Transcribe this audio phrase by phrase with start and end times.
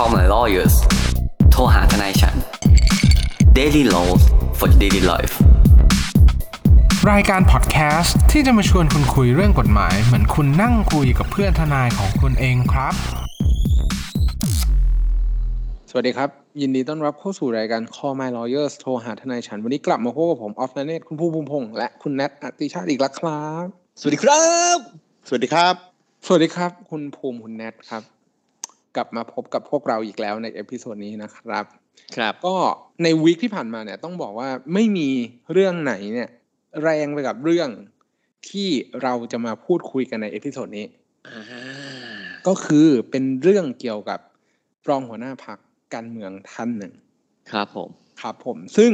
[0.00, 0.74] call my lawyers
[1.52, 2.36] โทรหาทนายฉัน
[3.58, 4.22] daily laws
[4.58, 5.34] for daily life
[7.10, 12.94] รายการพอดแคสต์ที่จะมาชวนคุณคุยเรื่องกฎหมาย เหมือนคุณนั่งคุยกับเพื่อนทนายของคุณเองครับ
[15.90, 23.66] สวัสดีครับ ยินดีต้อนรับเข้าสู่รายการ Call My Lawyers โทรหาทนายฉัน วันนี้กลับมาพบกับผม ออฟนันเนตคุณผู้ภูมิพงษ์และคุณแนทอติชาติอีกแล้วครับ
[24.00, 24.78] สวัสดีครับ
[25.28, 25.74] สวัสดีครับ
[26.26, 28.15] สวัสดีครับ คุณภูมิคุณแนทครับ
[28.96, 31.64] กลับมาพบกับพวกเราอีกแล้วใน episode นี้นะครับ
[32.16, 32.56] ครับ ก็
[33.02, 35.08] ใน week ที่ผ่านมาเนี่ยต้องบอกว่าไม่มี
[35.52, 36.28] เรื่องไหนเนี่ย
[36.82, 37.68] แรงไปกับเรื่อง
[38.48, 38.68] ที่
[39.02, 40.86] เราจะมาพูดคุยกันใน episode นี้
[41.28, 41.42] อ่า
[42.46, 44.20] ก็คือเป็นเรื่องเกี่ยวกับ
[44.88, 45.58] รองหัวหน้าพรรค
[45.94, 46.92] การเมืองท่านหนึ่ง
[47.52, 47.88] ครับผม
[48.20, 48.92] ครับผม ซึ่ง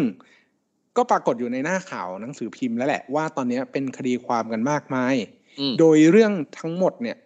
[0.96, 5.14] ก็ปรากฏอยู่ในหน้าข่าวหนังสือพิมพ์แล้วแหละว่าตอนนี้เป็นคดีความกันมากมาย
[5.60, 7.16] อืมโดยเรื่องทั้งหมดเนี่ย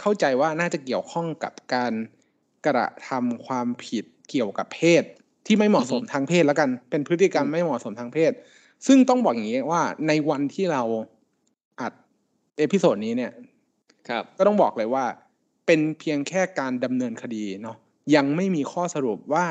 [0.00, 1.92] เข้าใจว่าน่าจะเกี่ยวข้องกับการ
[2.66, 5.02] กระทำความผิดเกี่ยวกับเพศ
[5.46, 8.32] ที่ไม่เหมาะสมทางเพศแล้วกัน เป็นพฤติกรรมไม่เหมาะสมทางเพศ
[8.86, 10.82] ซึ่งต้องบอกอย่างนี้ว่าในวันที่เรา
[11.80, 11.92] อัด
[12.58, 13.32] episode นี้เนี่ย
[14.08, 15.04] ครับ ก็ต้องบอกเลยว่า
[15.66, 17.76] เป็นเพียงแค่การดำเนินคดีเนาะ
[18.14, 19.46] ยังไม่มีข้อสรุปว่า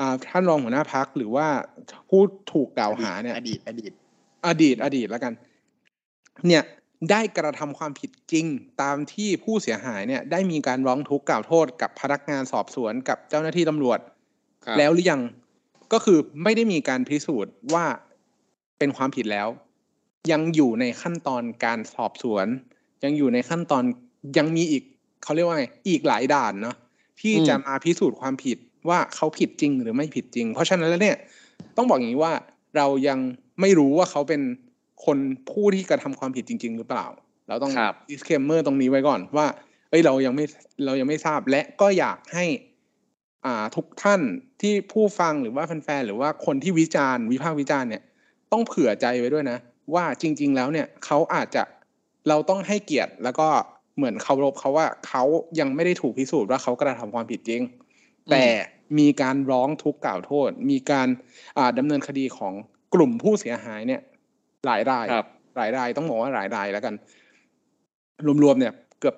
[0.00, 1.46] อ่าท่านรองหัวหน้าพรรคหรือว่า
[2.08, 3.92] ผู้ถูกกล่าวหาเนี่ย อดีตอดีต
[4.46, 5.32] อดีตอดีตแล้วกัน
[6.46, 6.62] เนี่ย
[7.10, 8.46] ได้กระทำความผิดจริง
[8.82, 13.98] ตามที่ผู้เสียหายเนี่ยได้มีการร้องทุกข์กล่าวโทษกับพนักงานสอบสวนกับเจ้าหน้าที่ตำรวจ
[14.64, 15.20] ครับแล้วหรือยัง
[15.92, 17.84] ก็คือไม่ได้มีการพิสูจน์ว่า
[18.78, 19.48] เป็นความผิดแล้ว
[20.32, 22.46] ยังอยู่ในขั้นตอนการสอบสวน
[23.04, 23.84] ยังอยู่ในขั้นตอน
[24.38, 24.82] ยังมีอีก
[25.22, 26.76] เขาเรียกว่าไงอีกหลายด่านเนาะ
[27.20, 28.58] ที่จะมาพิสูจน์ความผิด
[28.88, 31.16] ว่าเขาผิดจริงหรือไม่ผิดจริง เพราะฉะนั้นแล้วเนี่ย
[31.76, 32.32] ต้องบอกอย่างนี้ว่า
[32.76, 33.18] เรายัง
[33.60, 34.40] ไม่รู้ว่าเขาเป็น
[35.04, 35.18] คน
[35.50, 37.06] ผู้ที่กระทำความผิดจริง ๆ หรือเปล่า
[37.48, 39.46] เราต้องครับ disclaimer ตรงนี้ไว้ก่อนว่า
[39.90, 40.44] เอ้ยเรายังไม่
[40.86, 42.44] เรายังไม่ทราบและก็อยากให้
[43.44, 44.20] อ่าทุกท่าน
[44.60, 48.02] ที่ผู้ฟังหรือว่าแฟนๆหรือว่าคนที่วิจารณ์วิพากษ์วิจารณ์เนี่ย
[48.52, 49.58] ต้องเผื่อใจไว้ด้วยนะ
[49.94, 51.62] ว่าจริง ๆ แล้วเนี่ยเขาอาจจะ
[52.28, 53.48] เราต้องให้เกียรติแล้วก็
[53.96, 55.22] เหมือนเคารพเขาว่าเขา
[55.60, 57.62] ยังไม่ได้ถูกพิสูจน์ว่าเขากระทำความผิดจริง
[58.30, 58.44] แต่
[58.98, 61.08] มีการร้องทุกข์กล่าวโทษ มีการ
[61.58, 62.52] อ่าดำเนินคดีของ
[62.94, 64.00] กลุ่มผู้เสียหายเนี่ย
[64.66, 66.94] หลายรายครับหลายรายต้องบอกว่าหลายรายแล้วกัน
[68.42, 69.16] รวมๆเนี่ย เกือบ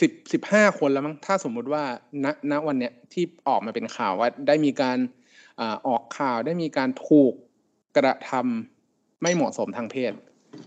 [0.00, 1.82] สิบสิบห้าคนแล้วมั้งถ้าสมมุติว่า
[2.24, 4.98] ณณวันเนี้ยที่ออกมาเป็นข่าวว่าได้มีการ
[5.60, 7.32] อาออกข่าวได้มีการถูก
[7.96, 10.12] กระทำไม่เหมาะสมทางเพศ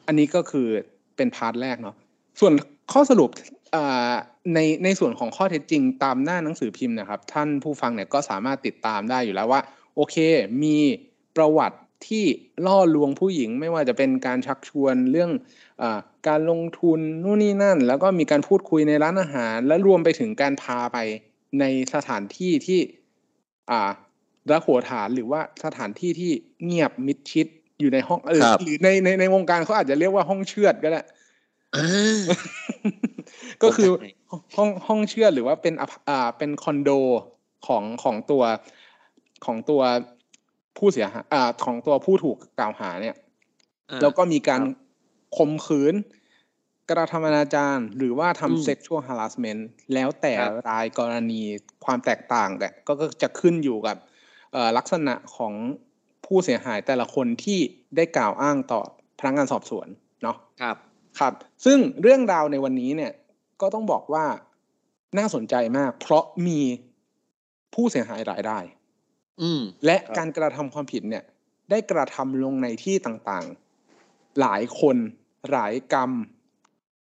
[0.08, 0.68] อันนี้ก็คือ
[1.16, 1.96] เป็น part แรกเนาะ
[2.40, 2.54] ส่วน
[2.92, 3.30] ข้อสรุป
[3.76, 4.14] อ่า
[4.54, 9.62] ในในส่วนของข้อเท็จจริงตามหน้าหนังสือพิมพ์นะครับ ท่านผู้ฟังเนี่ยก็สามารถติดตามได้อยู่แล้วว่า
[9.96, 10.16] โอเค
[10.64, 10.78] มี
[11.36, 11.78] ประวัติ
[12.08, 12.24] ที่
[12.68, 15.32] ล่อลวงผู้หญิงไม่ว่าจะเป็นการชักชวนเรื่อง
[15.82, 20.98] อ่าการลงทุนนู่นนี่นั่น แล้วก็มีการพูดคุยในร้านอาหาร และรวมไปถึงการพาไป
[21.60, 22.80] ในสถานที่ที่
[23.72, 23.92] อ่า
[24.52, 26.32] ระโหฐานหรือว่าสถานที่ที่
[26.66, 27.48] เงียบมิดชิด
[27.80, 31.02] อยู่ในห้องเออครับหรือในในในวงการเขาอาจจะเรียกว่าห้องเชือดก็ได้
[31.76, 32.20] อ่า
[33.64, 34.10] ก็คือใช่
[34.56, 36.90] ห้องห้องเชื่อดหรือว่าเป็นอพอ่าเป็นคอนโด
[37.68, 38.44] ของของตัว
[39.46, 39.82] ของตัว
[40.80, 43.16] ผู้เสียหายอ่าของตัวผู้ถูกกล่าวหาเนี่ย
[43.90, 44.78] อ่าแล้วก็มีการครับ
[45.38, 45.94] ข่มขืน
[46.90, 49.62] กระทำอนาจารหรือว่าอืมทำ sexual harassment
[49.94, 51.42] แล้วแต่ครับรายกรณี
[51.86, 53.98] ความแตกต่างแต่ก็ก็จะขึ้นอยู่กับ
[54.54, 55.54] เอ่อลักษณะของ
[56.26, 57.60] ผู้เสียหายแต่ละคนที่
[57.96, 58.82] ได้กล่าวอ้างต่อ
[59.20, 59.88] พนักงานสอบสวน
[60.24, 60.78] เนาะครับ
[61.20, 61.34] ครับ
[61.66, 63.12] ซึ่งเรื่องราวในวันนี้เนี่ย
[63.62, 64.26] ก็ต้องบอกว่า
[65.18, 66.60] น่าสนใจมาก เพราะมี
[67.74, 68.79] ผู้เสียหายหลายรายอืม
[69.86, 71.24] และครับการกระทำความผิดเนี่ย
[71.70, 74.98] ได้กระทำลงในที่ต่างๆ หลายคน
[75.52, 76.12] หลายกรรม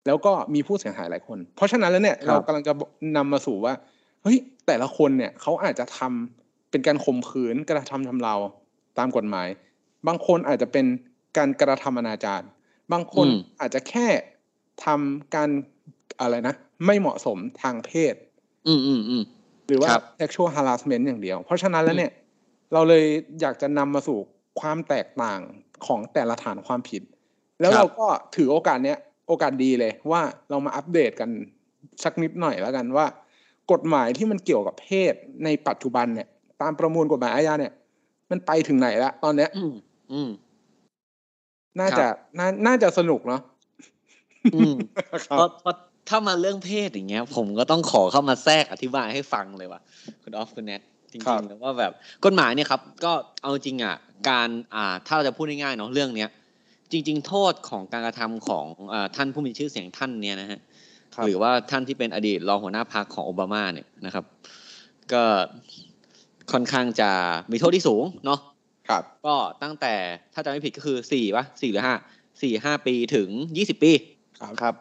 [0.07, 2.73] แล้วก็มีผู้เสียหายหลายคน เพราะฉะนั้นแล้วเนี่ยเรากำลังจะ
[3.17, 3.75] นำมาสู่ว่า
[4.23, 8.35] เฮ้ยแต่ละคนเนี่ยเขาอาจจะทำเป็นการข่มขืนกระทำทำเรา
[8.99, 9.49] ตามกฎหมาย
[10.07, 10.87] บางคนอาจจะเป็น
[11.37, 12.43] การกระทำอนาจาร
[12.93, 14.09] บางคนอืมอาจจะแค่
[14.85, 15.49] ทำการ
[16.21, 16.55] อะไรนะ
[16.87, 18.15] ไม่เหมาะสมทางเพศ
[18.69, 19.23] อืมอืมอืม
[19.69, 22.13] หรือว่าครับ sexual harassment อย่างเดียว เพราะฉะนั้นแล้วเนี่ย
[22.73, 23.05] เราเลย
[23.41, 24.19] อยากจะนำมาสู่
[24.61, 25.41] ความแตกต่าง
[25.87, 27.03] ของแต่ละฐานความผิด
[27.61, 28.99] แล้วครับเราก็ถือโอกาสเนี้ย
[29.29, 30.21] โอกาสดีเลยว่า
[30.51, 31.31] เรามาอัปเดตกัน
[32.05, 33.07] สักนิดหน่อยแล้วกันว่า
[33.73, 35.15] กฎหมายที่มันเกี่ยวกับเพศ
[35.45, 36.29] ในปัจจุบันเนี่ย
[36.63, 37.73] ตามประมวลกฎหมายอาญาเนี่ย
[38.31, 39.75] มันไปถึงไหนแล้วตอนเนี้ยอืม
[40.13, 40.31] อืม
[41.81, 42.07] น่าครับจะ
[42.39, 43.41] น่าน่าจะสนุกเนาะ
[44.55, 44.75] อืม
[45.27, 45.75] คเพรับราะเพราะ
[46.09, 49.81] ถ้ามาเรื่องเพศอย่างเงี้ย ผมก็ต้องขอเข้ามาแทรกอธิบายให้ฟังเลยว่า
[50.23, 50.83] คุณออฟคุณแนท
[51.13, 51.93] จริงๆแล้วว่าแบบ
[52.25, 53.13] กฎหมายเนี่ยครับ ก็
[53.43, 53.97] เอาจริงอะ
[54.31, 56.31] การอ่าถ้าเราจะพูดง่ายๆเนาะเรื่องเนี้ย
[56.93, 60.61] จริง ๆ โทษของการกระทำของอาท่านผู้มีชื่อเสียงท่านเนี่ยนะฮะ
[61.15, 64.25] ครับหรือว่าท่านที่เป็นอดีตรองหัวหน้าพรรคของโอบามาเนี่ยนะครับ
[65.13, 65.25] ก็
[66.53, 67.11] ค่อนข้างจะ
[67.53, 68.41] มีโทษที่สูงเนาะ
[68.89, 69.95] ครับ ก็ตั้งแต่
[70.35, 71.95] ถ้าจำไม่ผิดก็คือสี่ปะสี่หรือห้า
[72.43, 73.93] สี่ห้าปีถึงยี่สิบปี
[74.41, 74.75] ครับครับ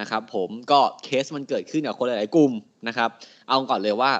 [0.00, 2.52] นะครับผมก็เคสมันเกิดขึ้นกับคนหลาย ๆ กลุ่ม
[2.88, 3.10] นะครับ
[3.48, 4.10] เอาก่อนเลยว่า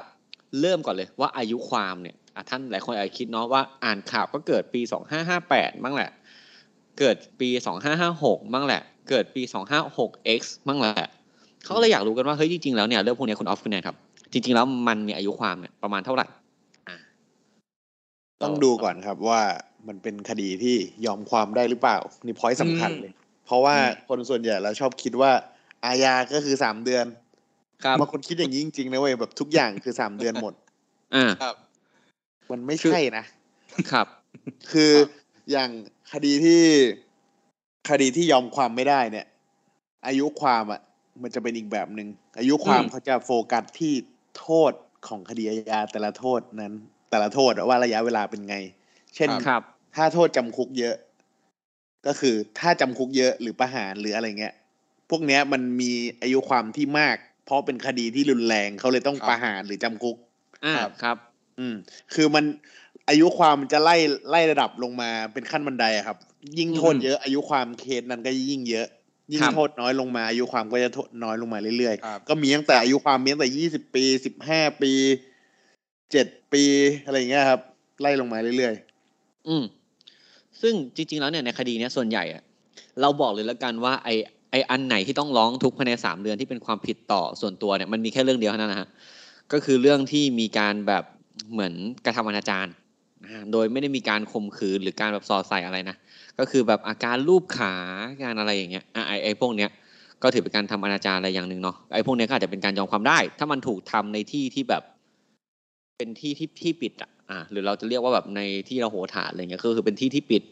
[0.61, 6.09] เริ่มก่อนเลยว่าอายุความเนี่ยอะท่านหลายคนอาจจะคิดเนาะว่าอ่านข่าวก็เกิดปีสองห้าห้าแปดบ้างแหละ
[6.99, 11.09] เกิดปีสองห้าห้าหกบ้างแหละ เกิดปีสองห้าหก x บ้างแหละ
[11.63, 13.95] เขาก็เลยอยากรู้กันว่าเฮ้ยจริง ๆ แล้วเนี่ยเรื่องพวกเนี้ยคุณออฟคุณแนนครับ
[14.31, 16.25] จริง ๆ แล้วมันมีอายุความเนี่ยประมาณเท่าไหร่
[16.87, 16.97] อะ
[18.43, 19.41] ต้องดูก่อนครับว่า
[19.87, 20.75] มันเป็นคดีที่
[21.05, 23.11] ยอมความได้หรือเปล่า นี่พอยต์สำคัญเลย
[23.45, 23.75] เพราะว่า
[24.07, 25.31] คนส่วนใหญ่เราชอบคิดว่า
[25.85, 27.05] อาญาก็คือสามเดือน
[27.83, 30.53] ครับบางคนคิดอย่างนี้จริงๆนะเว้ยแบบทุกอย่างคือสามเดือนหมด
[31.15, 31.55] อ่าครับ
[32.51, 33.23] มันไม่ใช่นะ
[33.91, 34.07] ครับ
[34.71, 35.07] คือครับ
[35.51, 35.69] อย่าง
[36.13, 36.63] คดีที่
[37.89, 39.25] คดีที่ยอมความไม่ได้เนี่ย
[40.07, 40.81] อายุความอะ
[41.21, 42.07] มันจะเป็นอีกแบบหนึ่ง
[42.39, 43.93] อายุความอืมเขาจะโฟกัสที่
[44.39, 44.73] โทษ
[45.07, 46.75] ของคดีอาญาแต่ละโทษนั้น
[47.09, 48.55] แต่ละโทษอะว่าระยะเวลาเป็นไง
[49.15, 49.61] เช่นครับ
[49.95, 50.95] ถ้าโทษจำคุกเยอะ
[52.07, 54.53] ก็คือถ้าจำคุกเยอะหรือประหารหรืออะไรเงี้ย
[55.09, 60.15] พวกเนี้ยมันมีอายุความที่มาก เพราะเป็นคดีที่รุนแรงเขาเลยต้องครับประหารหรือจำคุก
[60.65, 61.17] อ่าครับครับ
[61.59, 61.75] อืม
[62.13, 62.45] คือมัน
[63.09, 63.95] อายุความมันจะไล่
[64.29, 66.17] ไล่ระดับลงมาเป็นขั้นบันไดอะครับ
[66.57, 68.87] ยิ่งโทษอืมเยอะอายุความเคสนั้นก็ยิ่งเยอะ
[69.31, 74.91] ยิ่งครับโทษน้อยลงมาอายุความก็จะโทษน้อยลงมาเรื่อยครับๆก็มีตั้งแต่อายุความมีตั้งแต่ยี่สิบปีสิบห้าปี
[76.11, 76.63] เจ็ดปี
[77.05, 77.61] อะไรอย่างเงี้ยครับ
[78.01, 78.73] ไล่ลงมาเรื่อย
[79.47, 79.63] อืม
[80.61, 82.43] ซึ่งจริง ๆ แล้วเนี่ยในคดีเนี้ยส่วนใหญ่อะ
[83.01, 88.87] เราบอกเลยแล้วกันว่าไอไออันไหนที่ต้องร้องทุกภายในสามเดือนที่เป็นความผิดต่อส่วนตัวเนี่ยมันมีแค่เรื่องเดียวเท่านั้นนะฮะ
[89.53, 91.03] ก็คือเรื่องที่มีการแบบ
[91.51, 91.73] เหมือน
[92.05, 92.67] กระทำอนาจาร
[93.51, 95.95] โดยไม่ได้มีการข่มขืนหรือการแบบสอดใส่อะไรนะ
[96.39, 97.73] ก็คือแบบอาการรูปขา
[98.23, 99.69] การอะไรอย่างเงี้ยอะไอไอพวกเนี้ย
[100.23, 104.83] ก็ถือเป็นการทำอนาจารอะไรอย่างหนึ่งเนาะไอพวกเนี้ยก็อาจจะเป็นการยอมความได้ ถ้ามันถูกทำในที่ที่แบบ
[105.97, 110.43] เป็นที่ที่ที่ปิดอะอ่าหรือเราจะเรียกว่าแบบในที่เราโหฐานอะไรเงี้ยก็คือเป็นที่ที่ปิด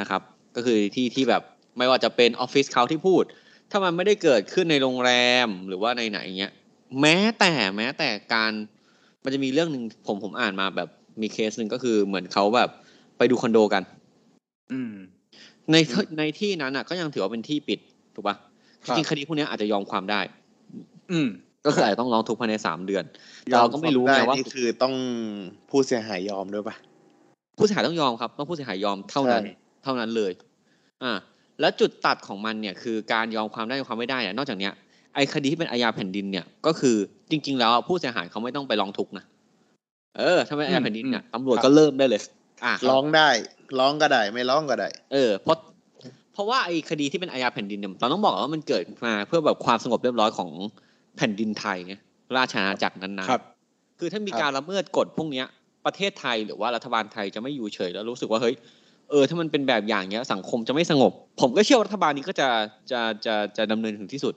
[0.00, 0.22] นะครับ
[0.56, 1.42] ก็คือที่ที่แบบ
[1.78, 3.24] ไม่ว่าจะเป็นออฟฟิศเขาที่พูด
[3.70, 5.12] ถ้ามันไม่ได้เกิดขึ้นในโรงแร
[5.46, 6.52] มหรือว่าในไหนเงี้ย
[7.00, 8.52] แม้แต่แม้แต่การ
[9.24, 10.88] มันจะมีเรื่องหนึ่งผมผมอ่านมาแบบ
[11.20, 12.70] มีเคสหนึ่งก็คือเหมือนเขาแบบ
[13.18, 13.82] ไปดูคอนโดกัน
[14.72, 14.94] อืม
[15.72, 15.76] ใน
[16.18, 17.78] ในที่นั้นอะ ก็ยังถือว่าเป็นที่ปิด
[18.14, 18.36] ถูกปะ
[18.86, 20.20] คจรับริงๆคดีพวกเนี้ยอาจจะยอมความได้
[21.12, 21.28] อืม
[21.66, 24.94] ก็คืออาจจะต้องร้องทุกข์ภายในสามเดือนๆแต่เราก็ไม่รู้ยอไงควว่านี่คือต้อง
[25.70, 26.76] ผู้เสียหายยอมด้วยปะ
[27.58, 29.54] ผู้เสียหายต้องยอมครับต้องผู้เสียหายยอมเท่านั้นใช่
[29.84, 30.32] เท่านั้นเลย
[31.02, 31.12] อ่า
[31.60, 34.72] แล้วจุดตัดของมันเนี่ยคือการยอมความได้ยอมความไม่ได้เนี่ยนอกจากเนี้ย
[35.14, 36.96] ไอ้คดีที่เป็นอาญาแผ่นดินเนี่ยก็คือ
[37.30, 39.24] จริง ๆ แล้วผู้เสียหายเขาไม่ต้องไปร้องทุกข์นะ
[40.18, 42.22] เออถ้าเป็นอาญาแผ่นดินเนี่ยตำรวจก็เริ่มได้เลย
[42.64, 43.28] อ่าร้องได้
[43.78, 45.56] ร้องก็ได้ ไม่ร้องก็ได้ เออเพราะ
[46.32, 50.50] เพราะว่าไอ้คดีที่เป็นอาญาแผ่นดินเนี่ยเราต้องบอกว่ามันเกิดมาเพื่อแบบความสงบเรียบร้อยของ
[51.16, 51.94] แผ่นดินไทยไง
[52.36, 53.42] ราชอาณาจักรนั้นๆครับ
[53.98, 55.46] คือถ้ามีครับการละเมิดกฎพวกเนี้ย
[55.86, 58.54] ประเทศไทยหรือว่ารัฐบาลไทยจะไม่อยู่เฉยแล้วรู้สึกว่าเฮ้ย
[59.10, 62.48] เออถ้ามันเป็นแบบอย่างเงี้ยสังคมจะไม่สงบ ผมก็เชื่อว่ารัฐบาลนี้ก็จะ
[62.90, 64.34] จะจะจะดำเนินถึงที่สุด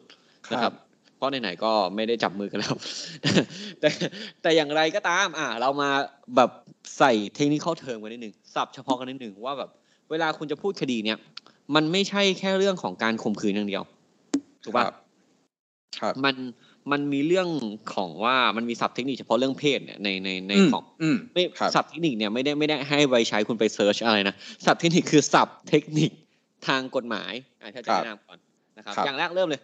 [0.51, 0.73] นะครับ
[1.17, 2.73] เพราะไหนๆก็ไม่ได้จับมือกันแล้ว
[3.79, 3.89] แต่
[4.41, 5.89] แต่อย่างไรก็ตาม อ่า เรามา
[6.35, 6.49] แบบ
[6.97, 9.69] ใส่เทคนิคเข้าเทิงกันนิดหนึ่งศัพท์เฉพาะกันนิดหนึ่งว่าแบบ
[10.11, 11.17] เวลาคุณจะพูดคดีเนี้ย
[11.75, 13.83] มันไม่ใช่แค่เรื่องของการข่มขืนอย่างเดียว
[14.63, 14.95] ถูกปะครับครับ
[16.25, 16.35] มัน
[16.91, 17.47] มันมีเรื่อง
[17.93, 24.35] ของว่ามันมีศัพท์เทคนิคเฉพาะเรื่องเพศเนี่ยในในในอืมของอืมไม่ครับศัพท์เทคนิคเนี่ยไม่ได้ไม่ได้ให้ไว้ใช้คุณไป search อะไรนะ
[24.65, 26.11] ศัพท์เทคนิคคือศัพท์เทคนิค
[26.67, 28.37] ทางกฎหมายอะถ้าจะครับแนะนำก่อน
[28.77, 29.61] นะครับครับ อย่างแรกเริ่มเลย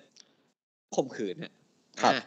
[0.96, 1.54] ข่มขืนเนี่ย
[2.02, 2.22] ครับอะ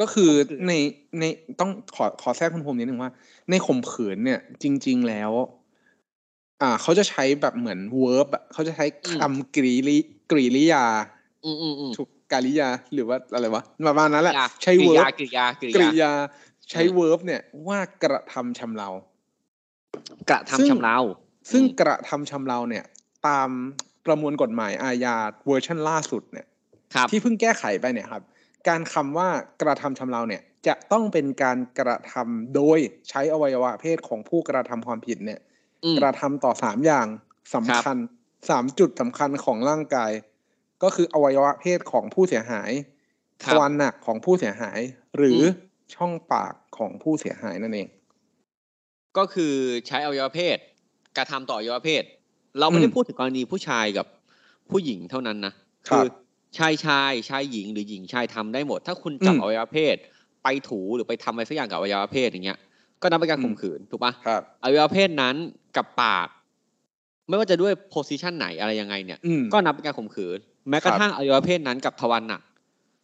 [0.00, 0.72] ก็คือข่มขืนใน
[1.18, 1.24] ใน
[1.60, 3.10] ต้องขอขอแทรกคุณภูมินิดนึงว่า
[3.50, 5.30] ในข่มขืนเนี่ย จริง ๆแล้ว
[6.62, 9.98] อ่า เขาจะใช้แบบเหมือน verb อะเขาจะใช้คำกริลิ
[10.30, 10.86] กริริยา
[11.44, 16.12] อืมอืมอืมถูก กริยาหรือว่าอะไรวะประมาณนั้นแหละใช้กริ verb ยากริยากริกริยายา
[16.70, 18.88] ใช้ verb เนี่ยว่ากระทำชำเรา
[20.30, 20.98] กระซึ่งทำชำเรา
[21.50, 22.84] ซึ่งอืมกระทำชำเราเนี่ย
[23.28, 23.50] ตาม
[24.06, 26.46] ประมวลกฎหมายอาญาเวอร์ชันล่าสุดเนี่ย
[26.94, 28.22] ครับที่เพิ่งแก้ไขไปเนี่ยครับ
[28.68, 29.28] การคำว่า
[29.62, 35.40] กระทำชำเราเนี่ย จะต้องเป็นการกระทำโดยใช้อวัยวะเพศของผู้กระทำความผิดเนี่ย
[35.84, 37.06] อืมกระทำต่อสามอย่าง
[37.54, 37.96] สำคัญ
[38.50, 40.10] สามจุดสำคัญของร่างกาย
[40.82, 42.70] ก็คืออวัยวะเพศของผู้เสียหาย
[43.44, 44.78] คทรับวารหนักของผู้เสียหาย
[45.16, 47.88] หรืออมช่องปากของผู้เสียหายนั่นเอง
[49.16, 49.54] ก็คือ
[49.86, 50.58] ใช้อวัยวะเพศ
[51.16, 52.04] กระทำต่ออวัยวะเพศ
[52.58, 54.06] เราไม่ได้อืมพูดถึงกรณีผู้ชายกับ
[54.70, 55.52] ผู้หญิงเท่านั้นนะ
[55.88, 56.04] ครับ
[56.58, 59.96] ชายชายชายหญิงหรือหญิงชายทำได้หมด ถ้าคุณจับอืมอวัยวะเพศ
[60.42, 62.58] ไปถูหรือไปทำอะไรสักอย่างกับอวัยวะเพศอย่างเงี้ย
[63.02, 65.36] ก็นับเป็นการอืมข่มขืนถูกปะครับอวัยวะเพศนั้น
[65.76, 66.28] กับปาก
[67.28, 72.40] ไม่ว่าจะด้วยโพสิชันไหนอะไรยังไงเนี่ยอืมก็นับเป็นการข่มขืน แม้กระทั่งอวัยวะเพศนั้นกับทวารหนัก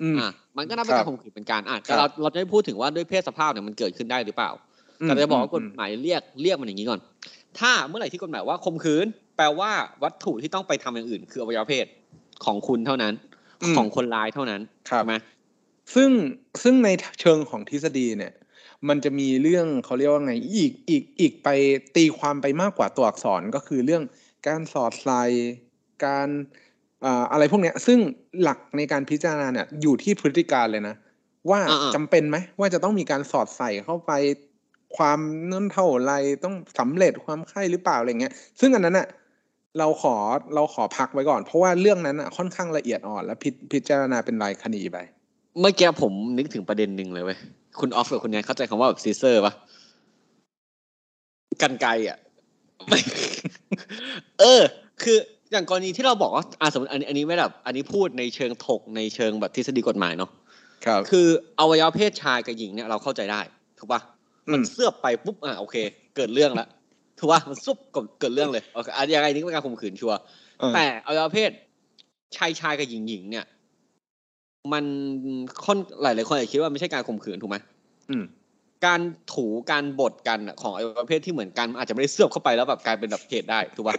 [0.03, 4.51] อืมอะมันก็นับเป็นครักาบรข่มขืนเป็นการอะครับเราเราจะไม่พูดถึงว่าด้วยเพศสภาพเนี่ยมันเกิดขึ้นได้หรือเปล่า
[4.99, 7.01] แต่จะบอกว่ากฎหมายเรียกเรียกมันอย่างนี้ก่อน
[7.59, 9.71] ถ้าเมื่อไหร่ที่กฎหมายว่าข่มขืน แปลว่า
[10.03, 11.87] วัตถุที่ต้องไปทำอย่างอื่น คืออวัยวะเพศ
[12.45, 13.15] ของคุณเท่านั้น
[13.71, 15.15] มของคนร้ายเท่านั้นครับใช่ไหม
[15.95, 16.11] ซึ่ง
[16.63, 16.89] ซึ่งใน
[17.21, 18.33] เชิงของทฤษฎีเนี่ย
[18.89, 21.49] มันจะมีเรื่องเขาเรียกว่าไงอีกอีกอีกไป
[21.97, 24.03] ตีความไปมากกว่าตัวอักษรก็คือเรื่อง
[24.47, 25.23] การสอดใส่
[26.07, 26.29] การ
[27.05, 27.99] อ่าอะไรพวกเนี้ย ซึ่ง
[28.43, 30.95] หลักในการพิจารณาเนี่ยอยู่ที่พฤติการเลยนะ
[31.51, 34.13] ว่าอ่าๆจำเป็นไหมว่าจะต้องมีการสอดใส่เข้าไป
[34.97, 35.19] ความ
[35.53, 36.13] นั่นเท่าไร
[36.45, 39.07] ต้องสำเร็จความไข้หรือเปล่าอะไรเงี้ย ซึ่งอันนั้นอะ
[39.79, 40.15] เราขอ
[40.55, 44.99] เราขอพักไว้ก่อน เพราะว่าเรื่องนั้นอะค่อนข้างละเอียดอ่อน และพิพิจารณาเป็นรายคดีไป
[45.61, 47.39] เมื่อกี้ผมนึกถึงประเด็นหนึ่งเลยเว้ย
[47.81, 49.53] คุณออฟกับคุณแนนเข้าใจคำว่าแบบซีเซอร์ปะ
[51.63, 52.19] กันไกรอะ
[52.89, 53.01] ไม่
[54.41, 54.63] เออ
[55.03, 55.19] คือ
[55.53, 60.31] อย่างกรณีที่เราบอกว่าอ่าสมมติอันนี้อันนี้ไม่แบบอันนี้พูดในเชิงถกในเชิงแบบทฤษฎีกฎหมายเนาะ
[60.87, 61.27] ครับคือ
[61.59, 63.41] อวัยวะเพศชายกับหญิงเนี่ยเราเข้าใจได้
[63.79, 64.01] ถูกปะ
[64.53, 65.77] มันอืมเสื้อบไปปุ๊บอะโอเค
[66.17, 66.67] เกิดเรื่องละ
[67.19, 70.19] ถูกปะมันซุบกเกิดเรื่องเลยโอเคอันยังไงนี่ก็เป็นการข่มขืนชัวร์
[70.61, 71.51] เออแต่อวัยวะเพศ
[72.37, 73.45] ชายชายกับหญิงหญิงเนี่ย
[74.73, 74.85] มัน
[75.65, 77.57] ค่อนหลายหลายๆคนอาจจะคิดว่าไม่ใช่การข่มขืนถูกไหม
[78.11, 78.25] อืม
[78.87, 79.01] การ
[79.35, 83.97] ถูการบดกันอะของอวัยวะเพศที่เหมือนกันมันอาจจะไม่ได้เสื้อบเข้าไปแล้วแบบกลายเป็นแบบเหตุได้ถูกปะ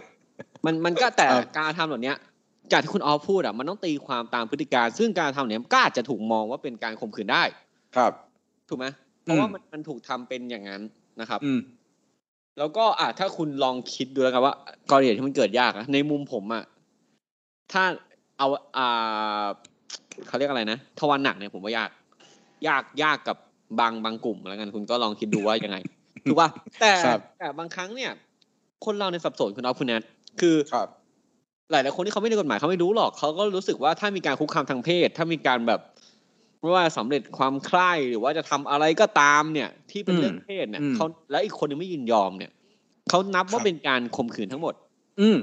[0.66, 2.16] มันมันก็แต่ครับการทำแบบเนี้ย
[2.72, 7.42] จากที่คุณออฟพูดอะมันต้องตีความตามพฤติการ ซึ่งการทำเนี้ยก็อาจจะถูกมองว่าเป็นการข่มขืนได้
[7.96, 8.12] ครับ
[8.68, 8.86] ถูกไหม
[9.22, 10.82] เพราะว่าอืมมันมันถูกทำเป็นอย่างนั้น
[11.20, 11.60] นะครับ อืม
[12.58, 14.54] แล้วก็อะถ้าคุณลองคิดดูแล้วกันว่า
[14.90, 16.64] กรณีที่มันเกิดยากอะในมุมผมอะ
[17.72, 17.82] ถ้า
[18.38, 19.46] เอาอ่า
[20.26, 21.90] เขาเรียกอะไรนะทวารหนักเนี่ยผมว่ายาก
[22.68, 23.36] ยากยากกับ
[23.80, 25.76] บางบางกลุ่มแล้วกันคุณก็ลองคิดดูว่ายังไง
[26.24, 26.48] ถูกป่ะ
[26.80, 28.10] แต่ครับแต่บางครั้งเนี่ย
[28.84, 30.02] คนเราในยสับสนคุณเอาคุณแนท
[30.40, 30.88] คือครับ
[31.70, 35.80] หลายหลายๆคนที่เขาไม่ได้กฎหมายเขาไม่รู้หรอกเขาก็รู้สึกว่าถ้ามีการคุกคามทางเพศ ถ้ามีการแบบ
[36.60, 42.52] ไม่ว่าสำเร็จความใคร่หรือว่าจะทำอะไรก็ตามเนี่ย ที่เป็นอืมเรื่องเพศเนี่ยอืมเขาและอีกคนนึงไม่ยินยอมเนี่ย
[43.08, 44.74] เขานับว่าครับเป็นการข่มขืนทั้งหมด
[45.20, 45.38] อืม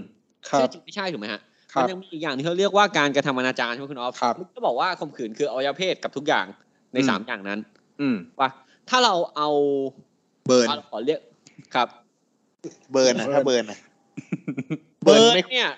[0.50, 1.42] ครัซึ่บงจริงไม่ใช่ถูกไหมฮะ
[1.74, 6.46] ครัมับนยังมีอีกอย่างที่เขาเรียกว่าการกระทำอนาจารใช่ไหมคุณออฟครับมันก็บอกว่าข่มขืนคืออวัยวะเพศกับทุกอย่าง
[6.94, 7.60] ในอืมสามอย่างนั้น
[8.02, 8.50] อืมว่า
[8.90, 9.50] ถ้าเราเอา
[10.48, 11.20] เบิร์นเอาขอเรียก
[11.76, 11.88] ครับ
[12.92, 13.80] เบิร์นนะถ้าเบิร์นนะ
[15.04, 15.70] เบิร์นไม่เนี่ย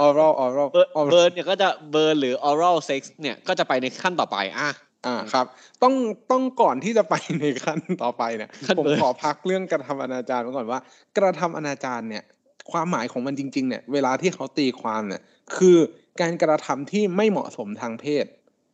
[0.00, 4.68] ออรัลออรัลเบิร์นเบิร์นเนี่ยก็จะเบิร์นหรือ oral sex เนี่ยก็จะไปในขั้นต่อไปอะ
[5.06, 5.46] อ่าครับ
[5.82, 5.94] ต้อง
[6.30, 10.80] ต้องก่อนที่จะไปในขั้นต่อไปเนี่ยขั้นผมเบิร์นขอพักเรื่องกระทำอนาจารไว้ก่อนว่า
[11.16, 12.24] กระทำอนาจารเนี่ย
[12.72, 15.22] ความหมายของมันจริง ๆ เนี่ย เวลาที่เขาตีความเนี่ย
[15.56, 15.76] คือ
[16.20, 18.24] การกระทำที่ไม่เหมาะสมทางเพศ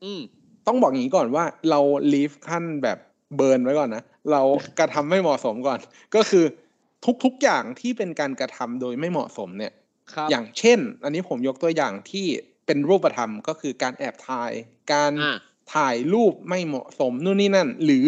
[0.04, 0.20] อืม
[0.66, 1.80] ต้องบอกอย่างนี้ก่อนว่าเรา
[2.12, 2.98] ลีฟขั้นแบบ
[3.36, 4.02] เบิร์นไว้ก่อนนะ
[4.32, 4.42] เรา
[4.78, 5.78] กระทำไม่เหมาะสมก่อน
[6.14, 6.44] ก็คือ
[7.24, 9.72] ทุกๆอย่างที่เป็นการกระทำโดยไม่เหมาะสมเนี่ย
[10.14, 12.26] ครับอย่างเช่น อันนี้ผมยกตัวอย่างที่
[12.66, 14.52] เป็นรูปธรรมก็คือการแอบถ่าย
[14.92, 15.36] การอ่า
[15.74, 18.06] ถ่ายรูปไม่เหมาะสมนู่นนี่นั่น หรือ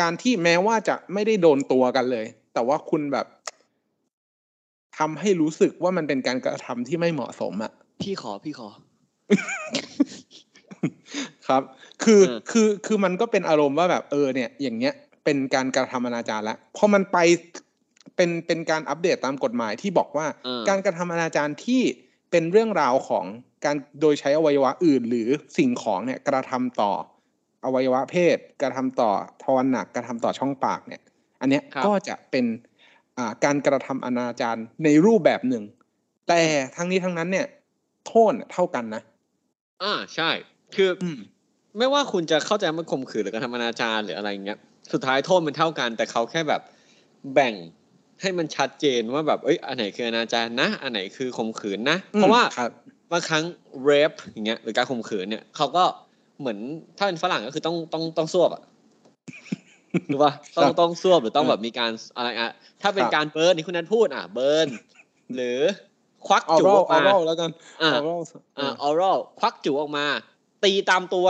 [0.00, 3.26] การที่แม้ว่าจะไม่ได้โดนตัวกันเลย แต่ว่าคุณแบบ
[4.98, 8.68] ทำให้รู้สึกว่ามันเป็นการกระทำที่ไม่เหมาะสมอะพี่ขอพี่ขอ
[11.48, 11.62] ครับ
[12.04, 14.94] คือเออคือคือมันก็เป็นอารมณ์ว่าแบบเออเนี่ย อย่างเงี้ย
[15.24, 17.18] เป็นการกระทำอนาจารแล้วพอมันไป
[18.16, 21.82] เป็นเป็นการอัปเดตตามกฎหมายที่บอกว่าเออการกระทำอนาจารที่
[22.30, 23.24] เป็นเรื่องราวของ
[23.64, 25.28] การโดยใช้อวัยวะอื่น หรือ
[25.58, 26.92] สิ่งของเนี่ยกระทำต่อ
[27.64, 29.10] อวัยวะเพศ กระทำต่อ
[29.42, 31.02] ทวารหนักกระทำต่อช่องปากเนี่ย
[31.40, 32.44] อันเนี้ยครับก็จะเป็น
[33.18, 35.64] อ่าการกระทำอนาจารในรูปแบบหนึ่ง
[36.28, 36.40] แต่
[36.76, 37.46] ทั้งนี้ทั้งนั้นเนี่ย
[38.08, 39.02] โทษเท่ากันนะ
[39.82, 40.30] อ่าใช่
[40.74, 41.18] คือออืม
[41.78, 44.58] ไม่ว่าคุณจะเข้าใจว่ามันข่มขืนหรือการทำอนาจารหรืออะไรเงี้ย
[44.92, 46.62] สุดท้ายโทษมันเท่ากัน แต่เขาแค่แบบ
[47.34, 47.54] แบ่ง
[48.22, 52.70] ให้มันชัดเจนว่าแบบเอ้ยอันไหนคืออนาจารนะ อันไหนคือข่มขืนนะ เพราะว่าครับ
[53.12, 53.44] บางครั้ง
[53.88, 55.84] rape อย่างเงี้ยหรือการข่มขืนเนี่ยเขาก็
[56.40, 56.58] เหมือน
[56.98, 58.62] ถ้าเป็นฝรั่งก็คือต้องต้องต้องสวบอะ
[60.08, 62.50] หรือว่าต้องครับต้องสวบหรือต้องเออแบบมีการอะไรอะ
[62.82, 64.68] ถ้าเป็นครับการเบิร์นที่คุณนัทพูดอะเบิร์น
[65.34, 65.60] หรือ
[66.26, 67.50] ควักออจูรัลออกออมารัลแล้วกัน
[67.82, 68.20] อ่าออรัล
[68.58, 70.04] อ่า oral ควักจูออกมา
[70.64, 71.26] ตีตามตัว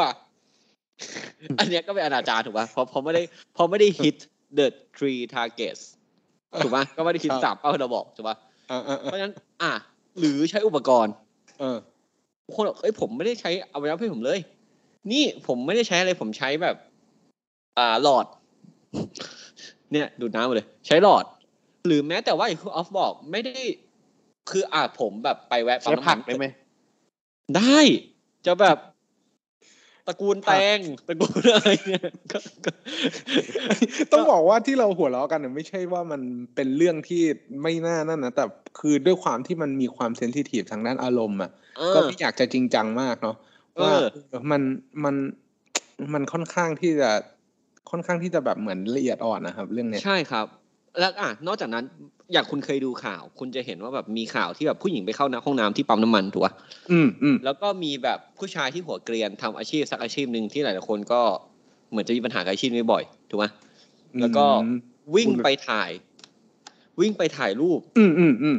[1.58, 3.22] อันเนี้ยก็เป็นอนาจารถูกป่ะเพราะเพราะไม่ได้
[3.54, 4.16] เพราะไม่ได้ hit
[4.58, 5.82] the three targets
[6.64, 8.36] ถูกป่ะก็ไม่ได้ hit ครับสามเป้าที่เราบอกถูกป่ะ
[8.70, 9.72] อ่าอ่าเพราะฉะนั้น อะ
[10.18, 11.14] หรือใช้อุปกรณ์
[11.60, 11.78] เออ
[12.54, 14.38] คนบอกเอ้ยผมไม่ได้ใช้อวัยวะเพศผมเลย
[15.12, 16.76] นี่ผมไม่ได้ใช้อะไรผมใช้แบบ
[17.78, 18.26] อ่าหลอด
[19.92, 21.24] เนี่ย ดูดน้ำมาเลย ใช้หลอด
[21.86, 23.56] หรือแม้แต่ว่าอย่างที่ออฟบอกไม่ได้
[24.50, 26.46] คืออ่าผมแบบไปแวะปั๊ใช้มน้ำผัมักนได้ไหม
[27.56, 27.78] ได้
[28.46, 28.78] จะแบบ
[30.06, 30.78] ตระกูลแตง
[31.08, 32.70] ตระกูลอะไรเนี่ยก็ก็
[34.12, 36.20] ต้องบอกว่าที่เราหัวเราะกันเนี่ยไม่ใช่ว่ามัน
[36.54, 37.22] เป็นเรื่องที่
[37.62, 38.44] ไม่น่านั่นนะแต่
[38.78, 43.36] คือด้วยความที่มันมีความเซนซิทีฟทางด้านอารมณ์อะเออก็ไม่อยากจะจริงจังมากเนาะ
[43.76, 43.96] เอว่าอ
[44.30, 44.62] เออมัน
[45.04, 45.14] มัน
[46.12, 47.10] มันค่อนข้างที่จะ
[47.90, 50.46] ค่อนข้างที่จะแบบเหมือนละเอียดอ่อนนะครับ เรื่องเนี้ยใช่ครับ
[50.98, 51.84] แล้วอะนอกจากนั้น
[52.32, 56.52] อย่างคุณเคยดูข่าว คุณจะเห็นว่าแบบมีข่าวที่แบบผู้หญิงไปเข้าห้องน้ำที่ปั๊มน้ำมันถูกปะ
[56.92, 61.20] อืมอืมแล้วก็มีแบบผู้ชายที่หัวเกรียนทำอาชีพสักอาชีพหนึ่งที่หลายๆคนก็
[61.90, 63.46] เหมือนจะมีปัญหากับอาชีพนี้บ่อยถูกไหม
[64.20, 64.78] แล้วก็อืม
[65.14, 65.90] วิ่งไปถ่าย
[67.00, 68.56] วิ่งไปถ่ายรูป อืมอืมอืม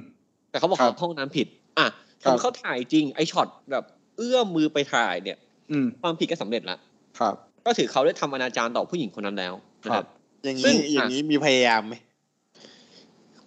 [0.50, 1.48] แต่เขาบอกครับเขาห้องน้ำผิด
[1.78, 1.88] อะ
[2.24, 3.84] ครับถ้าเขาถ่ายจริงไอช็อตแบบ
[4.18, 5.38] เอื้อมมือไปถ่ายเนี่ย
[5.72, 6.78] อืมความผิดก็สำเร็จละ
[7.20, 7.36] ครับ
[7.66, 10.08] ก็ถือเขาได้ทำอนาจารต่อผู้หญิงคนนั้นแล้วนะคครัรับบ
[10.44, 11.94] อย่างซึ่นี้งอย่างนี้มีพยายามไหม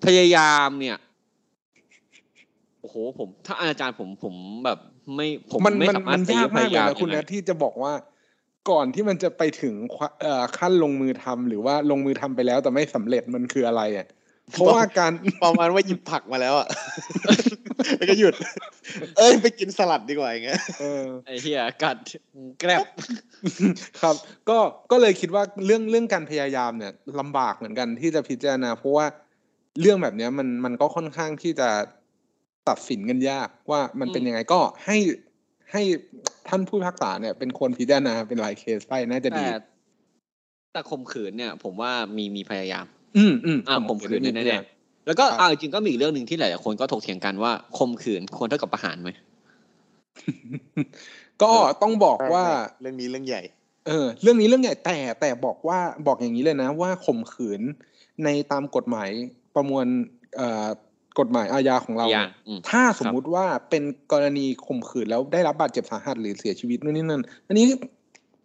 [0.07, 0.97] พยายามเนี่ย
[2.81, 4.35] โอ้โหผมถ้าอนาจารผมผม
[4.65, 4.79] แบบ
[5.15, 7.93] ไม่ผมมันไม่มันสามารมัถนตียากากว่ามพเลยยายามนะคุณยังไงนะที่จะบอกว่า
[8.71, 14.07] ก่อนที่มันจะไปถึงควเอ่อขั้นลงมือทำหรือว่าลงมือทำไปแล้วแต่ไม่สำเร็จมันคืออะไรอะ
[14.53, 15.13] เพราะว่าการ
[15.45, 16.69] ประมาณว่าหยิบผักมาแล้วอะ
[17.97, 18.35] แล้วก็หยุด
[19.19, 21.97] เอ้ยไปกินสลัดดีกว่าอย่างเงี้ยเออไอ้เหี้ยกัด
[22.61, 22.87] แกรบ
[24.03, 24.17] ครับ
[24.49, 24.59] ก็
[24.91, 29.07] ก็เลยคิดว่าเรื่องเรื่องการพยายามเนี่ยลำบากเหมือนกันที่จะพิจารณาเพราะว่า
[29.81, 31.69] เรื่องแบบเนี้ยมันมันก็ค่อนข้างที่จะ
[32.69, 34.99] ตัดสินกันยากว่ามันเป็นยังไงก็ให้
[35.73, 35.83] ให้
[36.49, 39.59] ท่านผู้พิพากษาเนี่ยเป็นคนพิจารณาเป็นรายเคสไปน่าจะดีแต่
[40.73, 49.11] แต่ข่มขืนเนี่ย ผมว่ามีมีพยายาม อืมอืมอ่าข่มขืนแน่ๆแล้วก็ครับอ่าจริงๆก็มีอีกเรื่องหนึ่งที่หลายๆคนก็ถกเถียงกันว่าข่มขืนควรเท่ากับประหารไหม
[51.43, 51.53] ก็
[51.83, 52.45] ต้องบอกว่า
[52.81, 53.43] เรื่องนี้เรื่องใหญ่
[53.87, 57.61] เออ เรื่องนี้เรื่องใหญ่แต่แต่บอกว่าบอกอย่างนี้เลยนะ ว่าข่มขืน
[58.25, 59.11] ในตามกฎหมาย
[59.57, 59.87] ประมวล
[60.37, 60.67] เอ่อ
[61.19, 63.83] กฎหมายอาญาของเราอย่างอืมถ้าสมมุติว่าเป็น
[64.13, 67.67] กรณีข่มขืนแล้วได้รับบาดเจ็บสาหัสหรือเสียชีวิตนู่นนี่นั่น อันนี้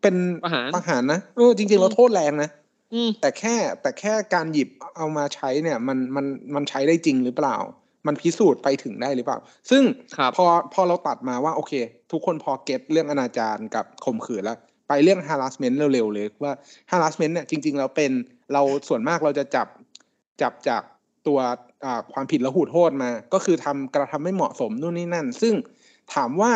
[0.01, 2.50] เป็นประหารประหารนะเออจริง ๆ เราโทษแรงนะ
[2.94, 6.25] อืมแต่แค่แต่แค่การหยิบเอามาใช้เนี่ย มันมัน
[6.56, 7.58] มันใช้ได้จริงหรือเปล่า
[8.08, 9.38] มันพิสูจน์ไปถึงได้หรือเปล่า
[9.70, 9.84] ซึ่ง
[10.18, 11.74] ครับพอพอเราตัดมาว่า โอเค
[12.12, 16.53] ทุกคนพอเก็ตเรื่องอนาจารกับข่มขืนแล้ว ไปเรื่อง harassment เร็วๆเลยว่า
[16.91, 18.12] harassment เนี่ยจริงๆแล้วเป็น
[18.53, 19.67] เราส่วนมากเราจะจับ
[20.41, 20.82] จับจาก
[21.27, 21.39] ตัว
[21.86, 25.53] อ่าความผิดและหูโทษมา ก็คือทำกระทำไม่เหมาะสมนู่นนี่นั่น ซึ่ง
[26.13, 26.51] ถามว่า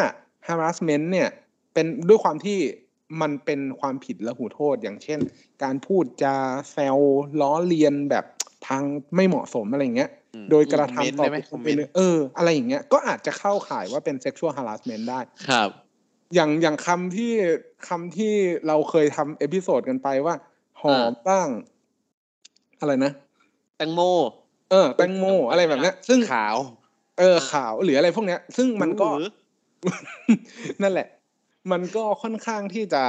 [0.47, 1.29] harassment เนี่ย
[1.73, 2.59] เป็นด้วยความที่
[3.21, 5.19] มันเป็นความผิดและหูโทษ อย่างเช่น
[5.63, 6.35] การพูดจา
[6.71, 6.97] แซว
[7.41, 8.25] ล้อเลียนแบบ
[8.67, 8.83] ทาง
[9.15, 15.69] ไม่เหมาะสมอะไรอย่างเงี้ยอืมโดยกระคอมเมนต์ทำต่อได้ไหมบุคคคอลมไปเมนต์เลยเออ อะไรอย่างเงี้ย ก็อาจจะเข้าข่ายว่าเป็น sexual harassment ได้ ครับ
[16.33, 17.33] อย่างอย่างคำที่
[17.87, 18.33] คำที่
[18.67, 20.35] เราเคยทำเอพิโซดกันไปว่า
[20.81, 21.47] หอมบ้าง
[22.79, 23.11] อะไรนะ
[23.77, 26.55] แตงโมเออแตงโมอะไรแบบเนี้ย ซึ่งขาว
[27.19, 29.29] เออข่าวหรืออะไรพวกเนี้ย ซึ่งมันก็หรือ
[30.81, 31.07] นั่นแหละ
[31.71, 33.03] มันก็ค่อนข้างที่จะ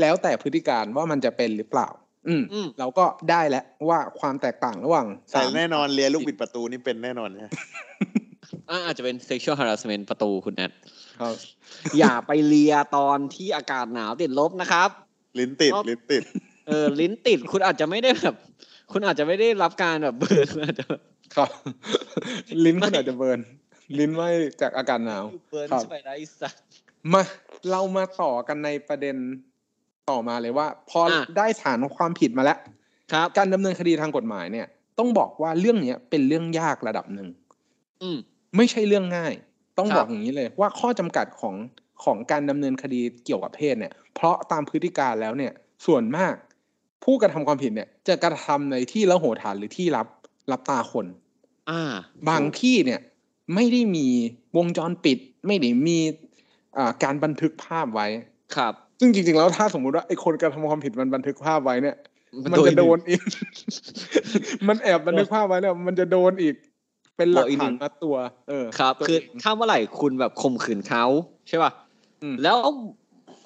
[0.00, 1.88] แล้วแต่พฤติการว่ามันจะเป็นหรือเปล่า
[2.28, 7.52] อืมอืมเราก็ได้แล้วว่าความแตกต่างระหว่างแต่สามแน่นอนเรียนลูกบิดประตูนี่เป็นแน่นอนนะ
[8.70, 10.72] อ่าอาจจะเป็น sexual harassment ประตูคุณแอด
[11.20, 11.34] ครับ
[11.98, 14.90] อย่าไปเลียตอนที่อากาศหนาวติดลบนะครับ
[15.38, 16.22] ลิ้นติดครับลิ้นติด
[16.66, 18.34] เออ ลิ้นติดคุณอาจจะไม่ได้แบบ
[18.92, 21.02] คุณอาจจะไม่ได้รับการแบบเบิร์นคุณอาจจะแบบ
[21.36, 21.50] ครับ
[22.64, 23.40] ลิ้นคุณอาจจะเบิร์น
[23.98, 24.22] ลิ้นไหม
[24.60, 26.62] จากอากาศหนาวเบิร์นครับใช่ไหมได้สัตว์
[27.12, 27.22] มา
[27.70, 29.16] เรามาต่อกันในประเด็น
[30.10, 32.58] ต่อมาเลยว่า พออะได้ฐานความผิดมาแล้ว
[33.12, 34.66] ครับการดำเนินคดีทางกฎหมายเนี่ย
[34.98, 37.28] ต้องบอกว่าเรื่องเนี้ยเป็นเรื่องยากระดับหนึ่ง
[38.02, 38.18] อืม
[38.56, 39.34] ไม่ใช่เรื่องง่าย
[39.78, 41.54] ต้องครับบอกอย่างนี้เลย ว่าข้อจำกัดของ
[42.04, 45.52] ของการดำเนินคดีเกี่ยวกับเพศเนี่ย เพราะตามพฤติการแล้วเนี่ย
[45.86, 46.34] ส่วนมาก
[47.10, 50.06] ผู้กระทำความผิดเนี่ย จะกระทำในที่ละโหฐานหรือที่รับ
[50.50, 51.06] รับตาคน
[51.70, 51.82] อ่า
[52.28, 53.00] บางที่เนี่ย
[53.54, 54.06] ไม่ได้มี
[54.56, 55.98] วงจรปิด ไม่ได้มี
[56.78, 58.06] อ่าการบันทึกภาพไว้
[58.56, 61.96] ครับ ซึ่งจริงๆแล้วถ้าสมมุติว่าไอ้คนกระทำความผิดมันบันทึกภาพไว้เนี่ย
[62.52, 63.20] มันจะโดนอีก
[64.68, 66.54] มันแอบบันทึกภาพไว้เนี่ยมันจะโดนอีก
[67.16, 68.16] เป็นหลักโดนอีกหนึ่ฐานงมัดตัว
[68.48, 71.04] เออ ครับตัวคือเงถ้าเมื่อไหร่คุณแบบข่มขืนเขา
[71.48, 71.70] ใช่ป่ะ
[72.22, 72.56] อืมแล้ว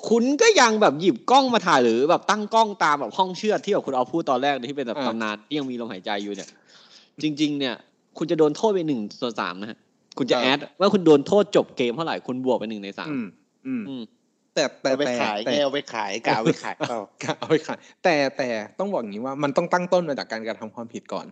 [0.08, 6.48] คุณก็ยังแบบหยิบกล้องมาถ่ายหรือแบบตั้งกล้องตามแบบห้องเชือดที่แบบคุณเอาพูดตอนแรกที่เป็นแบบตำนานที่ยังมีลมหายใจอยู่เนี่ย
[7.22, 7.74] จริง ๆ เนี่ย
[8.18, 9.78] คุณจะโดนโทษไปหนึ่งส่วนสามนะฮะ
[10.18, 13.26] คุณจะแอดว่าคุณโดนโทษจบเกมเท่าไหร่คุณบวกไปหนึ่งในสามอืม
[13.66, 14.02] อืมอืม
[14.54, 16.98] แต่แต่เอาไปแต่ขายแต่แกเอาไปขายกาเอาไปขายเปล่า
[17.38, 21.26] เอาไปขาย แต่แต่ต้องบอกอย่างนี้ว่ามันต้องตั้งต้นมาจากการกระทำความผิดก่อน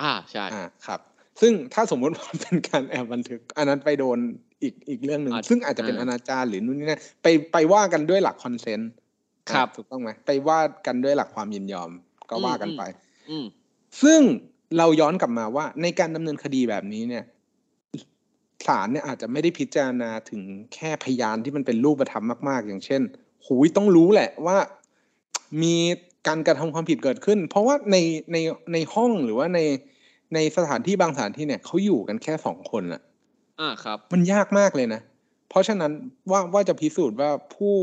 [0.00, 1.00] อ่าใช่อ่าครับ
[1.40, 4.18] ซึ่งถ้าสมมุติว่าเป็นการแอบบันทึก อันนั้นไปโดน
[4.64, 8.90] อีกอีกเรื่องหนึ่งอาจซึ่งอาจจะเป็นอ่าอนาจารหรือนู่นนี่นั่นไปไปว่ากันด้วยหลักคอนเซนต์
[9.50, 11.90] ครับถูกต้องไหมไปว่ากันด้วยหลักความยินยอม
[12.30, 12.82] ก็ว่ากันอืมไป
[13.30, 13.46] อืม
[14.02, 14.20] ซึ่ง
[14.78, 17.24] เราย้อนกลับมาว่า ในการดำเนินคดีแบบนี้เนี่ย
[18.66, 20.42] ศาลเนี่ยอาจจะไม่ได้พิจารณาถึง
[20.74, 23.02] แค่พยานที่มันเป็นรูปธรรมมาก ๆ อย่างเช่น
[23.46, 24.58] หูยต้องรู้แหละว่า
[25.62, 25.76] มี
[26.26, 27.96] การกระทำความผิดเกิดขึ้น เพราะว่าใน
[28.32, 28.36] ใน
[28.72, 29.60] ในห้องหรือว่าใน
[30.34, 33.00] ในสถานที่บางสถานที่เนี่ยเขาอยู่กันแค่สองคนอะ
[33.60, 35.00] อ่าครับ มันยากมากเลยนะ
[35.48, 35.92] เพราะฉะนั้น
[36.30, 37.74] ว่าว่าจะพิสูจน์ว่าผู้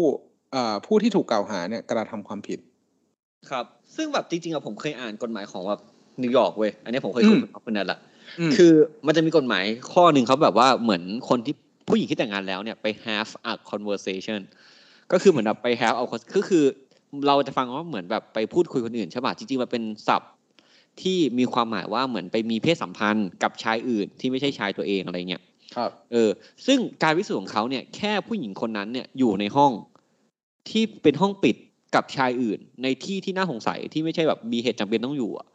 [0.52, 2.60] เอ่อผู้ที่ถูกกล่าวหาเนี่ยกระทำความผิด
[3.50, 5.82] ครับ ซึ่งแบบจริงๆอะผมเคยอ่านกฎหมายของแบบ
[6.24, 8.00] นิวยอร์กเว้ยอันนี้ผมเคยคุยอืมกับคนนั้นละ
[8.50, 8.72] มคือ
[9.06, 11.56] มันจะมีกฎหมายข้อหนึ่งเขาแบบว่าเหมือนคนที่
[11.88, 14.40] ผู้หญิงที่แต่งงานแล้วเนี่ยไป have a conversation
[15.12, 16.64] ก็คือเหมือนแบบไป have a con- ก็คือ
[17.28, 20.32] เราจะฟังว่าเหมือนแบบไปพูดคุยคนอื่นใช่ป่ะจริงๆมันเป็นศัพท์
[21.02, 25.42] ที่มีความหมายว่าเหมือนไปมีเพศสัมพันธ์กับชายอื่นที่ไม่ใช่ชายตัวเองอะไรเงี้ย
[25.76, 26.30] ครับเออ
[26.66, 29.72] ซึ่งการพิสูจน์ของเขาเนี่ยแค่ผู้หญิงคนนั้นเนี่ยอยู่ในห้อง
[30.70, 31.56] ที่เป็นห้องปิด
[31.96, 35.48] กับชายอื่น ในที่ที่น่าสงสัยที่ไม่ใช่แบบมีเหตุจำเป็นต้องอยู่อะ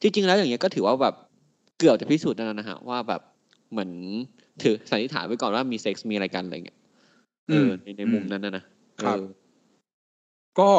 [0.00, 1.14] จริงๆแล้วอย่างเงี้ยก็ถือว่าแบบ
[1.78, 3.20] เกือบจะพิสูจน์แล้วนะฮะว่าแบบ
[3.70, 3.90] เหมือน
[4.62, 6.78] ถือสันนิษฐานไว้ก่อนว่ามีเซ็กส์มีอะไรกันอะไรเงี้ย
[7.48, 8.64] เออในในมุมนั้นนะนะ
[9.02, 9.24] ครับเออ
[10.58, 10.70] ก็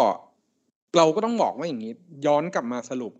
[0.98, 1.94] เราก็ต้องบอกว่าอย่างนี้
[2.26, 3.14] ย้อนกลับมาสรุป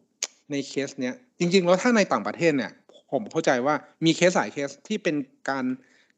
[0.52, 2.72] ในเคสเนี้ย จริง ๆ แล้วถ้าในต่างประเทศเนี่ย
[3.12, 5.16] ผมเข้าใจว่ามีเคสหลายเคสที่เป็น
[5.50, 5.66] การ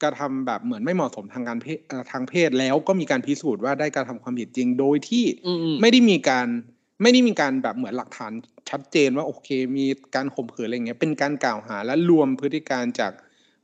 [0.04, 6.48] กระทำแบบเหมือนไม่เหมาะสมทางการเพศเอ่อทางเพศแล้วก็มีการพิสูจน์ว่าได้กระทำความผิดจริงโดยที่อืมอืมไม่ได้มีการ
[7.02, 8.32] ไม่ได้มีการแบบเหมือนหลักฐาน
[8.70, 13.12] ชัดเจนว่าโอเค มีการข่มขืนอะไรเงี้ยเป็นการกล่าวหาและรวมพฤติการจาก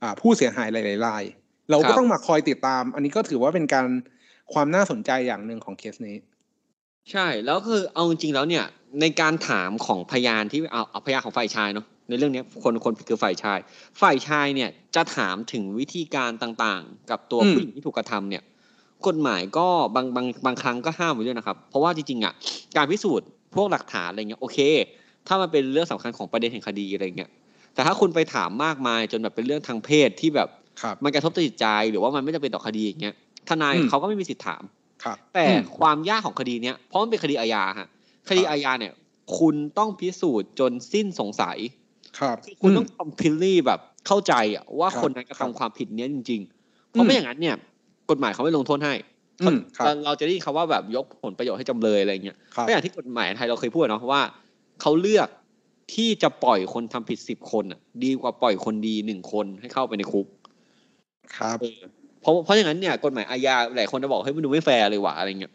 [0.02, 1.24] อ่าผู้เสียหายหลายๆราย
[1.70, 3.86] เราก็ต้องมาคอยติดตาม อันนี้ก็ถือว่าเป็นการ
[4.52, 6.16] ความน่าสนใจอย่างหนึ่งของเคสนี้
[7.10, 8.64] ใช่แล้วคือเอาจริงๆแล้วเนี่ย
[9.00, 13.58] ในการถามของพยานที่เอาเอาพยานของฝ่ายชายเนาะ ในเรื่องเนี้ยคนคนผิดคือฝ่ายชาย
[14.00, 18.42] ฝ่ายชายเนี่ยจะถามถึงวิธีการต่างๆ กับตัวอืมผู้หญิงที่ถูกกระทำเนี่ย
[19.06, 22.32] กฎหมายก็บางบางบางครั้งก็ห้ามไว้ด้วยนะครับ เพราะว่าจริงๆอะ
[22.76, 24.58] การพิสูจน์พวกหลักฐานอะไรเงี้ยโอเค
[25.26, 27.30] ถ้ามันเป็นเรื่องสำคัญของประเด็นแห่งคดีอะไรเงี้ย
[27.74, 30.48] แต่ถ้าคุณไปถามมากมายจนแบบเป็นเรื่องทางเพศที่แบบ
[30.82, 33.14] ครับมันกระทบต่อจิตใจหรือว่ามันไม่จำเป็นต่อคดีอย่างเงี้ย
[33.48, 34.62] ทนายอืมเขาก็ไม่มีสิทธิ์ถาม
[35.04, 37.88] ครับแต่อืมความยากของคดีเนี้ยเพราะมันเป็นคดีอาญาฮะ
[38.28, 38.92] คดีครับอาญาเนี่ย
[39.38, 41.58] คุณต้องพิสูจน์จนสิ้นสงสัย
[42.18, 47.56] ครับคุณต้อง completely แบบเข้าใจอะว่าครับคนนั้นกระครับทำความผิดเนี้ยจริง ๆ เพราะไม่อย่างนั้นเนี่ย
[48.10, 48.94] กฎหมายเขาไม่ลงโทษให้
[49.40, 54.22] อืมครับเราเราจะได้ยินคำว่าแบบยกผลประโยชน์ให้จำเลยอะไรเงี้ยครับก็อย่างที่กฎหมายไทยเราเคยพูดเนาะว่า
[54.82, 55.28] เขาเลือก
[55.94, 60.26] ที่จะปล่อยคนทำผิดสิบคนอะดีกว่าปล่อยคนดีหนึ่งคนให้เข้าไปในคุก
[61.36, 61.80] ครับเออ
[62.20, 65.52] เพราะเพราะอย่างนั้นเนี่ยกฎหมายอาญาหลายคนจะบอกให้ยมันดูไม่แฟร์เลยว่ะอะไรเงี้ย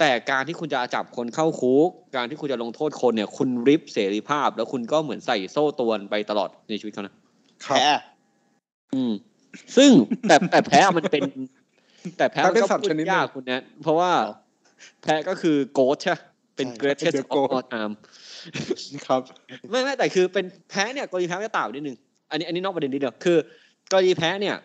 [0.00, 7.14] แต่การที่คุณจะจับคนเข้าคุก การที่คุณจะลงโทษคนเนี่ย คุณริบเสรีภาพ แล้วคุณก็เหมือนใส่โซ่ตรวนไปตลอดในชีวิตเขานะ
[7.64, 7.98] ครัแพ้บ
[8.94, 9.12] อืม
[9.76, 9.90] ซึ่ง
[10.28, 11.22] แต่แต่แพ้มันเป็น
[12.18, 14.10] แต่แพ้มันแพ้เป็นก็สัตว์พูดชนิดหนึ่งยากคุณนะเพราะว่า
[15.02, 16.20] แพ้ก็คือโกดใช่ปะ
[16.56, 17.92] เป็นใช่ greatest The of goat all time
[19.06, 19.20] ครับ
[19.70, 21.96] ไม่ไม่แต่คือเป็นแพ้เนี่ยกรณีแพ้ก็ต่างนิดนึง
[22.30, 23.36] อันนี้อันนี้นอกประเด็นนิดเดียวคือ
[23.92, 24.56] กรณีแพ้เนี่ย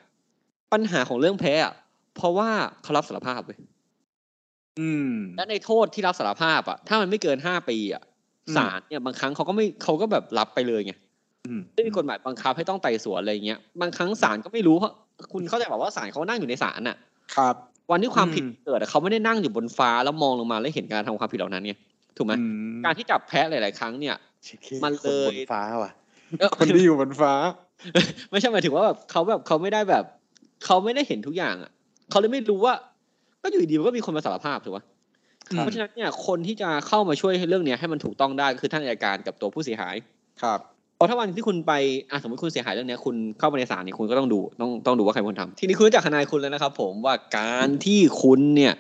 [0.73, 1.73] ปัญหาของเรื่องแพ้อะ
[2.15, 2.49] เพราะว่า
[2.81, 3.59] เขารับสารภาพเว้ย
[4.79, 8.01] อืม และในโทษที่รับสารภาพอะถ้ามันไม่เกินห้าปีอะ
[8.47, 10.93] อืมศาลเนี่ยบางครั้งเขาก็ไม่เขาก็แบบรับไปเลยไง
[11.45, 14.93] อืมไม่มีกฎหมายบังคับให้ต้องไต่สวนอะไรเงี้ยบางครั้งศาลก็ไม่รู้เพราะ
[15.33, 16.97] คุณเข้าใจแบบว่าศาลเขานั่งอยู่ในศาลน่ะ
[17.35, 17.55] ครับ
[17.91, 21.73] วันที่ความผิดอืมเกิดอะเขาไม่ได้นั่งอยู่บนฟ้าแล้วมองลงมาแล้วเห็นการทำความผิดเหล่านั้นไง
[22.17, 22.41] ถูกไหมอื
[22.77, 24.15] มการที่จับแพ้หลาย ๆ ครั้งเนี่ย
[24.83, 25.91] มันเลยคนบนฟ้าว่ะ
[26.39, 27.33] เอ้อคนที่อยู่บนฟ้า
[28.31, 30.03] ไม่ใช่หมายถึงว่าแบบเขาแบบเขาไม่ได้แบบ
[30.65, 31.71] เขาไม่ได้เห็นทุกอย่างอะ
[32.09, 32.73] เขาเลยไม่รู้ว่า
[33.45, 34.83] ก็อยู่ดีๆมันก็มีคนมาสารภาพถูกปะ
[35.47, 39.95] ครับเพราะฉะนั้นเนี่ยคนที่จะเข้ามาช่วยให้เรื่องเนี้ยให้มันถูกต้องได้ก็คือท่านอัยการกับตัวผู้เสียหาย
[40.43, 40.59] ครับ
[40.95, 41.73] เพราะถ้าวันที่คุณไป
[42.11, 48.73] อะสมมติคุณเสียหายเรื่องเนี้ยคุณเข้าไปในศาลเนี่ยคุณก็ต้องดูต้องต้องดูว่าใครเป็นคนทำทีนี้คุณรู้จักทนายคุณแล้วนะครับ ผมว่าการที่คุณเนี่ย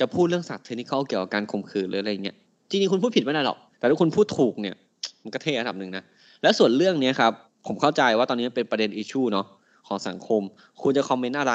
[0.00, 2.36] จะพูดเรื่องศัพท์เทคนิคเกี่ยวกับการข่มขืนหรืออะไรเงี้ย
[2.70, 4.74] จริงๆคุณพูดผิดไม่ได้หรอกแต่ถ้าคุณพูดถูกเนี่ย
[5.22, 6.02] มันก็เท่ระดับหนึ่งนะ
[6.42, 7.32] และส่วนเรื่องเนี้ยครับ
[7.66, 9.46] ผมเข้าใจว่าตอนนี้เป็นประเด็นอิชชูเนาะ
[9.88, 10.42] ของสังคม
[10.82, 11.54] คุณจะคอมเมนต์อะไร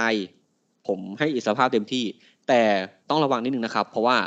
[0.88, 2.06] ผมให้อิสรภาพเต็มที่
[2.48, 2.62] แต่
[3.10, 4.17] ต้องระวังนิดนึงนะครับ เพราะว่า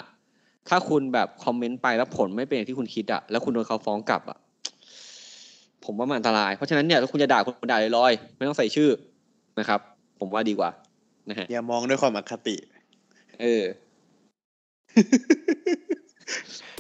[0.69, 4.39] ถ้าคุณแบบคอมเมนต์ไปแล้วผลไม่เป็นอย่างที่คุณคิดอะแล้วคุณโดนเขาฟ้องกลับอะ
[5.85, 8.91] ผมว่ามันอันตราย เพราะฉะนั้นเนี่ยถ้าคุณจะด่าคุณด่าลอยๆไม่ต้องใส่ชื่อ
[9.59, 9.81] นะครับ
[10.21, 10.71] ผมว่าดีกว่า
[11.29, 12.57] นะฮะอย่ามองด้วยความอคติ
[13.41, 13.65] เออ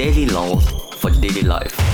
[0.00, 1.89] Daily laws for daily life.